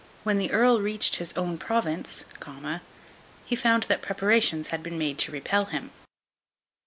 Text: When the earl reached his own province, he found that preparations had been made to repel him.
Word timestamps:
When 0.23 0.39
the 0.39 0.49
earl 0.51 0.81
reached 0.81 1.17
his 1.17 1.31
own 1.33 1.59
province, 1.59 2.25
he 3.45 3.55
found 3.55 3.83
that 3.83 4.01
preparations 4.01 4.69
had 4.69 4.81
been 4.81 4.97
made 4.97 5.19
to 5.19 5.31
repel 5.31 5.65
him. 5.65 5.91